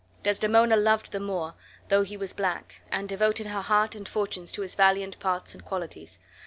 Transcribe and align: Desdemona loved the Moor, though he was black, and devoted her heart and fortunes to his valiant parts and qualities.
Desdemona 0.23 0.75
loved 0.77 1.11
the 1.11 1.19
Moor, 1.19 1.53
though 1.89 2.01
he 2.01 2.17
was 2.17 2.33
black, 2.33 2.81
and 2.91 3.07
devoted 3.07 3.45
her 3.45 3.61
heart 3.61 3.93
and 3.95 4.07
fortunes 4.09 4.51
to 4.51 4.63
his 4.63 4.73
valiant 4.73 5.19
parts 5.19 5.53
and 5.53 5.63
qualities. 5.63 6.19